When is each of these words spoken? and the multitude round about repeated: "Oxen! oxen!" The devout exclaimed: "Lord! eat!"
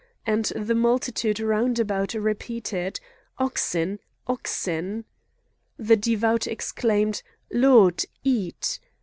and 0.25 0.45
the 0.55 0.73
multitude 0.73 1.39
round 1.39 1.77
about 1.77 2.15
repeated: 2.15 2.99
"Oxen! 3.37 3.99
oxen!" 4.25 5.05
The 5.77 5.95
devout 5.95 6.47
exclaimed: 6.47 7.21
"Lord! 7.51 8.05
eat!" 8.23 8.79